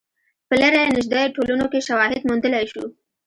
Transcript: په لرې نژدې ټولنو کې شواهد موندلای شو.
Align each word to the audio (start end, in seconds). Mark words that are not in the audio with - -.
په 0.47 0.53
لرې 0.61 0.81
نژدې 0.95 1.33
ټولنو 1.35 1.65
کې 1.71 1.85
شواهد 1.87 2.21
موندلای 2.27 2.65
شو. 2.71 2.83